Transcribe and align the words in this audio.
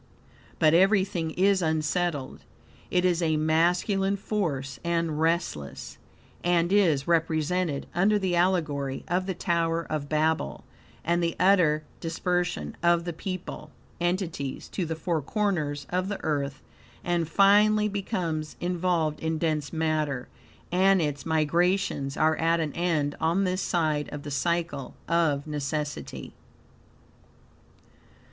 But 0.57 0.73
everything 0.73 1.29
is 1.29 1.61
unsettled. 1.61 2.39
It 2.89 3.05
is 3.05 3.21
a 3.21 3.37
masculine 3.37 4.17
force, 4.17 4.79
and 4.83 5.21
restless, 5.21 5.99
and 6.43 6.73
is 6.73 7.07
represented 7.07 7.85
under 7.93 8.17
the 8.17 8.35
allegory 8.35 9.03
of 9.07 9.27
the 9.27 9.35
"Tower 9.35 9.85
of 9.91 10.09
Babel" 10.09 10.63
and 11.05 11.21
the 11.21 11.35
utter 11.39 11.83
dispersion 11.99 12.75
of 12.81 13.05
the 13.05 13.13
people 13.13 13.69
(entities) 13.99 14.67
to 14.69 14.87
the 14.87 14.95
four 14.95 15.21
corners 15.21 15.85
of 15.91 16.07
the 16.07 16.19
Earth, 16.23 16.63
and 17.03 17.29
finally 17.29 17.87
becomes 17.87 18.55
involved 18.59 19.19
in 19.19 19.37
dense 19.37 19.71
matter, 19.71 20.27
and 20.71 20.99
its 20.99 21.27
migrations 21.27 22.17
are 22.17 22.37
at 22.37 22.59
an 22.59 22.73
end 22.73 23.13
on 23.21 23.43
this 23.43 23.61
side 23.61 24.09
of 24.11 24.23
the 24.23 24.31
Cycle 24.31 24.95
of 25.07 25.45
Necessity. 25.45 26.33